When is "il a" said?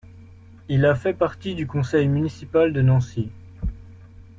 0.67-0.95